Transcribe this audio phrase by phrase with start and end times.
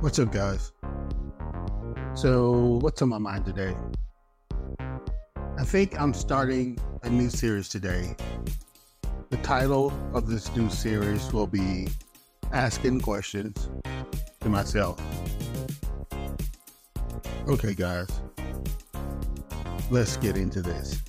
[0.00, 0.72] What's up, guys?
[2.14, 3.76] So, what's on my mind today?
[5.58, 8.16] I think I'm starting a new series today.
[9.28, 11.88] The title of this new series will be
[12.50, 13.68] Asking Questions
[14.40, 14.98] to Myself.
[17.46, 18.08] Okay, guys,
[19.90, 21.02] let's get into this.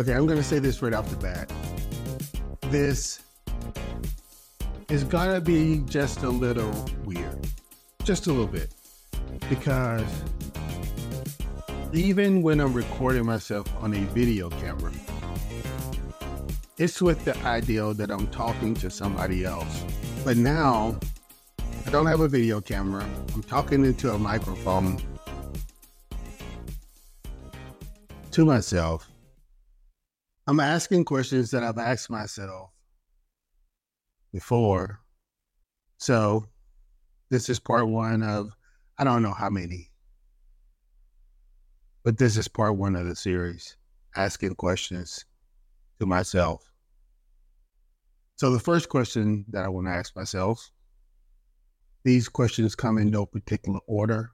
[0.00, 1.52] Okay, I'm going to say this right off the bat.
[2.70, 3.20] This
[4.88, 7.46] is going to be just a little weird.
[8.02, 8.72] Just a little bit.
[9.50, 10.06] Because
[11.92, 14.90] even when I'm recording myself on a video camera,
[16.78, 19.84] it's with the idea that I'm talking to somebody else.
[20.24, 20.98] But now,
[21.86, 23.06] I don't have a video camera.
[23.34, 24.98] I'm talking into a microphone
[28.30, 29.09] to myself
[30.50, 32.72] I'm asking questions that I've asked myself
[34.32, 34.98] before.
[35.98, 36.44] So
[37.30, 38.50] this is part one of,
[38.98, 39.92] I don't know how many,
[42.02, 43.76] but this is part one of the series,
[44.16, 45.24] asking questions
[46.00, 46.68] to myself.
[48.34, 50.72] So the first question that I want to ask myself,
[52.02, 54.32] these questions come in no particular order.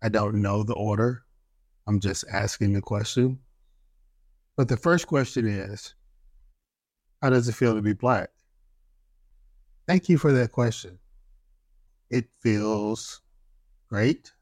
[0.00, 1.24] I don't know the order.
[1.90, 3.40] I'm just asking the question.
[4.56, 5.96] But the first question is
[7.20, 8.30] How does it feel to be Black?
[9.88, 11.00] Thank you for that question.
[12.08, 13.22] It feels
[13.88, 14.32] great.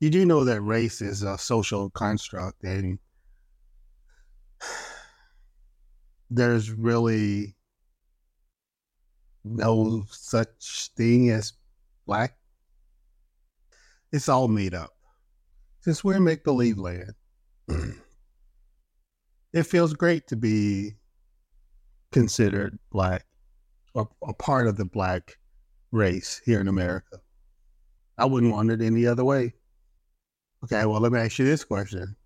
[0.00, 2.98] You do know that race is a social construct, and
[6.30, 7.54] there's really
[9.44, 11.52] no such thing as
[12.06, 12.38] black.
[14.10, 14.97] It's all made up
[16.04, 17.14] we're make believe land,
[19.52, 20.92] it feels great to be
[22.12, 23.24] considered black
[23.94, 25.38] or a part of the black
[25.90, 27.20] race here in America.
[28.18, 29.54] I wouldn't want it any other way.
[30.64, 32.16] Okay, well, let me ask you this question.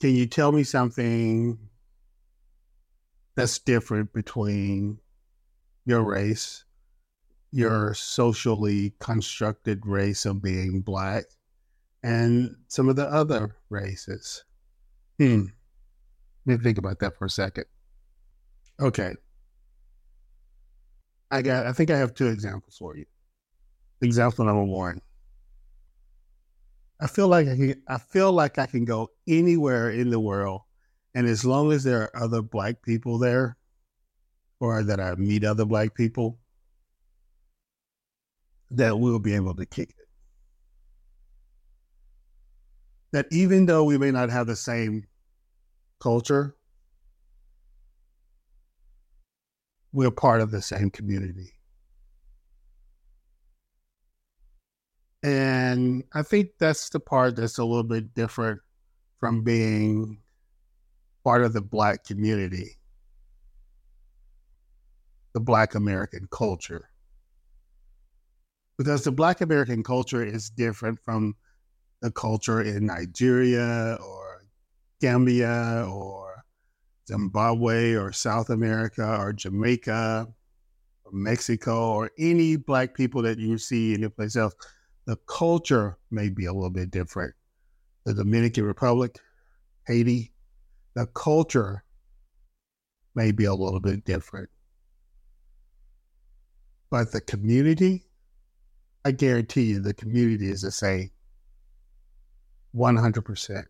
[0.00, 1.58] Can you tell me something
[3.34, 4.98] that's different between
[5.86, 6.64] your race,
[7.50, 11.24] your socially constructed race of being black,
[12.04, 14.44] and some of the other races.
[15.18, 15.46] Hmm.
[16.44, 17.64] Let me think about that for a second.
[18.78, 19.14] Okay.
[21.30, 23.06] I got I think I have two examples for you.
[24.02, 25.00] Example number one.
[27.00, 30.60] I feel like I can I feel like I can go anywhere in the world
[31.14, 33.56] and as long as there are other black people there
[34.60, 36.38] or that I meet other black people
[38.72, 40.03] that we'll be able to kick it.
[43.14, 45.06] That even though we may not have the same
[46.00, 46.56] culture,
[49.92, 51.52] we're part of the same community.
[55.22, 58.60] And I think that's the part that's a little bit different
[59.20, 60.18] from being
[61.22, 62.78] part of the Black community,
[65.34, 66.90] the Black American culture.
[68.76, 71.36] Because the Black American culture is different from
[72.04, 74.44] the culture in Nigeria or
[75.00, 76.44] Gambia or
[77.08, 80.28] Zimbabwe or South America or Jamaica
[81.06, 84.54] or Mexico or any black people that you see in any place else,
[85.06, 87.32] the culture may be a little bit different.
[88.04, 89.18] The Dominican Republic,
[89.86, 90.30] Haiti,
[90.92, 91.84] the culture
[93.14, 94.50] may be a little bit different.
[96.90, 98.04] But the community,
[99.06, 101.10] I guarantee you the community is the same.
[102.74, 103.64] 100%.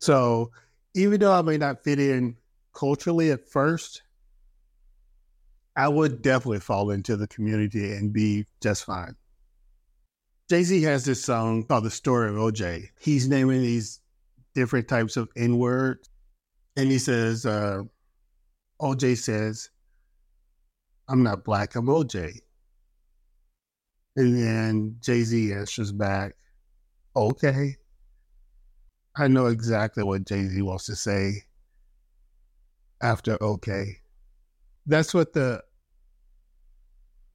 [0.00, 0.50] So
[0.94, 2.36] even though I may not fit in
[2.74, 4.02] culturally at first,
[5.76, 9.16] I would definitely fall into the community and be just fine.
[10.50, 12.88] Jay Z has this song called The Story of OJ.
[13.00, 14.00] He's naming these
[14.54, 16.08] different types of N words.
[16.76, 17.82] And he says, uh,
[18.80, 19.70] OJ says,
[21.08, 22.38] I'm not black, I'm OJ.
[24.16, 26.34] And then Jay Z answers back,
[27.16, 27.76] okay.
[29.16, 31.42] I know exactly what Jay Z wants to say
[33.02, 33.98] after okay.
[34.86, 35.62] That's what the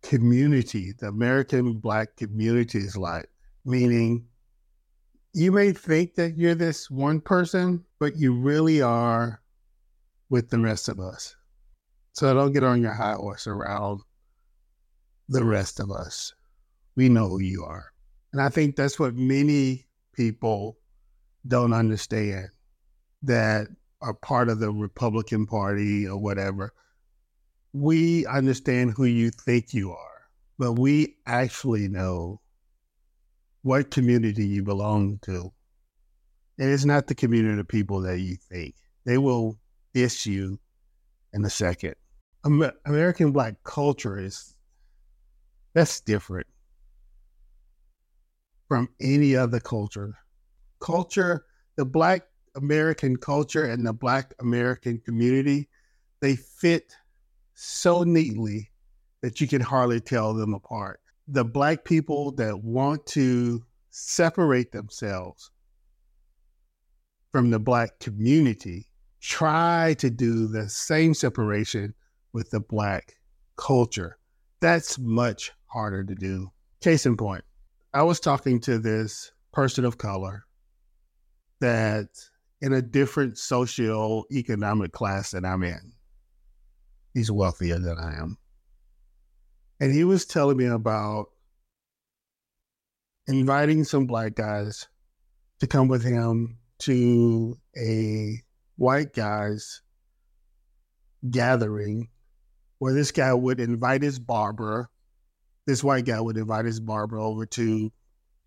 [0.02, 3.28] community, the American Black community is like.
[3.66, 4.26] Meaning,
[5.34, 9.42] you may think that you're this one person, but you really are
[10.30, 11.36] with the rest of us.
[12.14, 14.02] So don't get on your high horse around
[15.30, 16.34] the rest of us.
[16.96, 17.92] We know who you are.
[18.34, 20.78] And I think that's what many people
[21.48, 22.50] don't understand
[23.24, 23.68] that
[24.02, 26.74] are part of the Republican Party or whatever.
[27.74, 32.42] We understand who you think you are, but we actually know
[33.62, 35.52] what community you belong to.
[36.60, 38.76] And it's not the community of people that you think.
[39.06, 39.60] They will
[39.94, 40.60] diss you
[41.34, 41.96] in a second.
[42.46, 44.56] Amer- American Black culture is
[45.74, 46.48] that's different
[48.68, 50.14] from any other culture.
[50.80, 52.24] Culture, the Black
[52.56, 55.70] American culture and the Black American community,
[56.22, 56.94] they fit
[57.54, 58.70] so neatly
[59.22, 61.00] that you can hardly tell them apart.
[61.28, 65.52] The Black people that want to separate themselves
[67.32, 68.88] from the Black community
[69.22, 71.94] try to do the same separation
[72.34, 73.16] with the Black
[73.56, 74.18] culture.
[74.60, 76.52] That's much harder to do.
[76.82, 77.44] Case in point,
[77.98, 80.46] I was talking to this person of color
[81.62, 82.10] that
[82.62, 85.94] in a different socio-economic class that I'm in.
[87.16, 88.38] He's wealthier than I am.
[89.80, 91.30] And he was telling me about
[93.26, 94.88] inviting some black guys
[95.62, 98.44] to come with him to a
[98.76, 99.82] white guys
[101.28, 102.10] gathering
[102.78, 104.92] where this guy would invite his barber
[105.68, 107.92] this white guy would invite his barber over to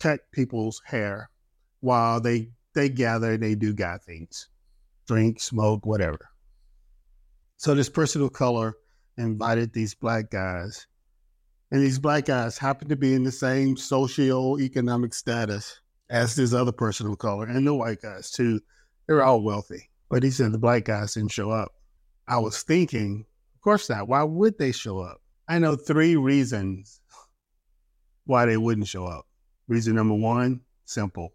[0.01, 1.31] cut people's hair
[1.81, 4.49] while they they gather and they do guy things,
[5.07, 6.31] drink, smoke, whatever.
[7.59, 8.75] So this person of color
[9.19, 10.87] invited these black guys,
[11.71, 16.73] and these black guys happened to be in the same socio-economic status as this other
[16.73, 18.61] person of color and the white guys too.
[19.07, 21.73] They're all wealthy, but he said the black guys didn't show up.
[22.27, 24.09] I was thinking, of course not.
[24.09, 25.21] Why would they show up?
[25.49, 27.01] I know three reasons
[28.31, 29.27] why they wouldn't show up.
[29.67, 31.35] Reason number one, simple.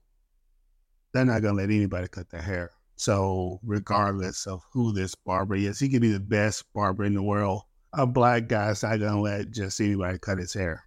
[1.11, 2.71] They're not gonna let anybody cut their hair.
[2.95, 7.21] So regardless of who this barber is, he could be the best barber in the
[7.21, 7.63] world.
[7.91, 10.85] A black guy's not gonna let just anybody cut his hair.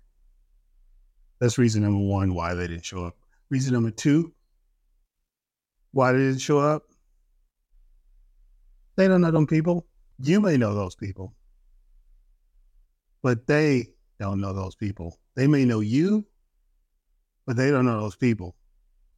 [1.40, 3.16] That's reason number one why they didn't show up.
[3.50, 4.32] Reason number two,
[5.93, 6.84] why they didn't show up.
[8.96, 9.87] They don't know them people.
[10.20, 11.34] You may know those people,
[13.22, 15.19] but they don't know those people.
[15.37, 16.26] They may know you,
[17.47, 18.56] but they don't know those people.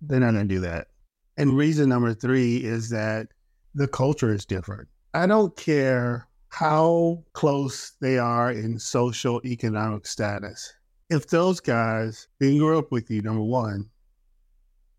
[0.00, 0.88] They're not going to do that.
[1.36, 3.28] And reason number three is that
[3.74, 4.88] the culture is different.
[5.14, 10.72] I don't care how close they are in social economic status.
[11.08, 13.88] If those guys didn't grow up with you, number one,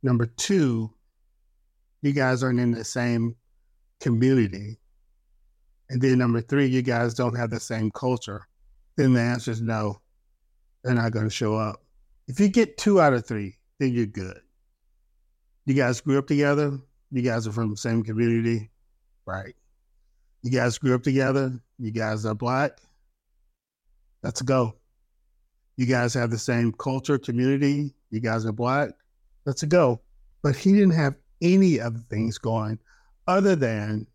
[0.04, 0.94] number two,
[2.02, 3.36] you guys aren't in the same
[4.00, 4.78] community.
[5.90, 8.48] And then number three, you guys don't have the same culture.
[8.98, 10.02] Then the answer is no
[10.84, 11.84] they're not going to show up.
[12.28, 14.40] If you get two out of three, then you're good.
[15.66, 16.80] You guys grew up together.
[17.12, 18.72] You guys are from the same community,
[19.26, 19.56] right?
[20.44, 21.60] You guys grew up together.
[21.78, 22.80] You guys are black.
[24.24, 24.76] That's a go.
[25.78, 27.94] You guys have the same culture, community.
[28.10, 28.92] You guys are black.
[29.46, 30.02] That's a go.
[30.42, 32.80] But he didn't have any of the things going
[33.28, 34.08] other than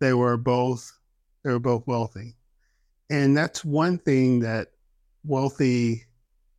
[0.00, 0.98] they were both
[1.44, 2.34] they were both wealthy.
[3.12, 4.68] And that's one thing that
[5.22, 6.06] wealthy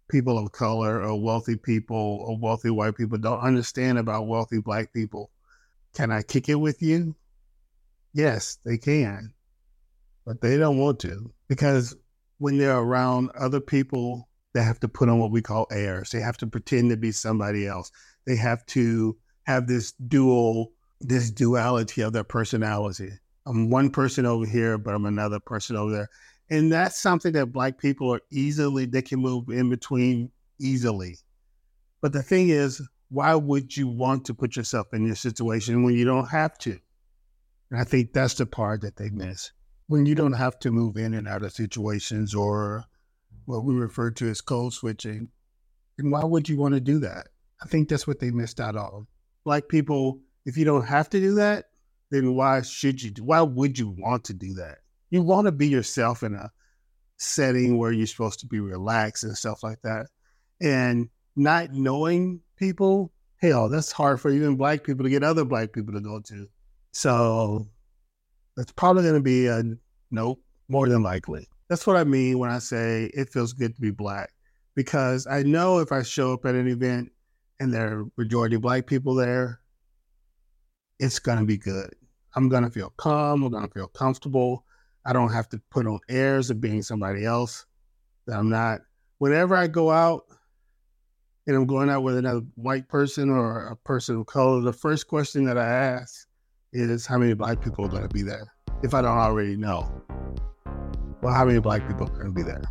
[0.08, 4.94] people of color or wealthy people or wealthy white people don't understand about wealthy black
[4.94, 5.32] people.
[5.96, 7.16] Can I kick it with you?
[8.14, 9.34] Yes, they can,
[10.28, 11.96] but they don't want to because
[12.38, 16.12] when they're around other people, they have to put on what we call airs.
[16.12, 17.92] They have to pretend to be somebody else.
[18.28, 19.18] They have to
[19.48, 23.10] have this dual, this duality of their personality.
[23.48, 26.10] I'm one person over here, but I'm another person over there.
[26.50, 31.18] And that's something that black people are easily, they can move in between easily.
[32.02, 35.96] But the thing is, why would you want to put yourself in this situation when
[35.96, 36.80] you don't have to?
[37.72, 39.52] And I think that's the part that they miss.
[39.88, 42.86] When you don't have to move in and out of situations or
[43.46, 45.30] what we refer to as code switching,
[45.98, 47.30] and why would you want to do that?
[47.62, 49.08] I think that's what they missed out on.
[49.46, 51.66] Black people, if you don't have to do that,
[52.12, 53.12] then why should you?
[53.22, 54.80] Why would you want to do that?
[55.14, 56.52] You want to be yourself in a
[57.18, 60.08] setting where you're supposed to be relaxed and stuff like that.
[60.60, 65.72] And not knowing people, hell, that's hard for even black people to get other black
[65.72, 66.48] people to go to.
[66.94, 67.68] So
[68.58, 69.62] that's probably going to be a
[70.10, 71.48] nope, more than likely.
[71.70, 74.32] That's what I mean when I say it feels good to be black,
[74.74, 77.12] because I know if I show up at an event
[77.60, 79.60] and there are majority black people there,
[81.00, 81.92] it's going to be good.
[82.36, 83.44] I'm going to feel calm.
[83.44, 84.66] I'm going to feel comfortable.
[85.06, 87.66] I don't have to put on airs of being somebody else
[88.26, 88.82] that I'm not.
[89.18, 90.24] Whenever I go out,
[91.46, 95.08] and I'm going out with another white person or a person of color, the first
[95.08, 96.28] question that I ask
[96.72, 98.54] is how many black people are going to be there?
[98.82, 99.92] If I don't already know.
[101.22, 102.64] Well, how many black people are going to be there?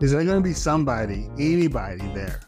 [0.00, 2.40] Is there going to be somebody, anybody there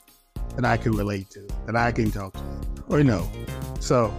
[0.55, 3.29] that I can relate to, that I can talk to, or no?
[3.81, 4.13] So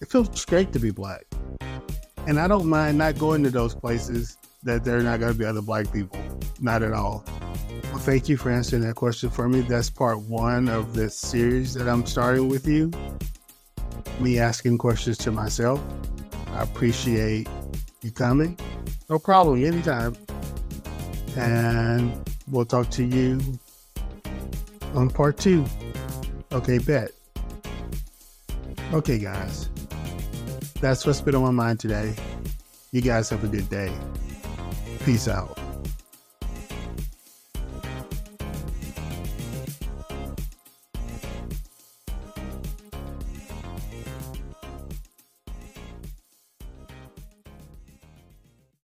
[0.00, 1.26] it feels great to be black.
[2.26, 5.38] And I don't mind not going to those places that there are not going to
[5.38, 6.18] be other black people.
[6.60, 7.24] Not at all.
[7.84, 9.60] Well, thank you for answering that question for me.
[9.60, 12.90] That's part one of this series that I'm starting with you.
[14.18, 15.80] Me asking questions to myself.
[16.48, 17.48] I appreciate
[18.02, 18.58] you coming.
[19.08, 20.16] No problem, anytime.
[21.36, 22.12] And
[22.50, 23.40] we'll talk to you
[24.94, 25.64] on part two.
[26.50, 27.10] Okay, bet.
[28.92, 29.68] Okay, guys.
[30.80, 32.14] That's what's been on my mind today.
[32.92, 33.92] You guys have a good day.
[35.04, 35.58] Peace out.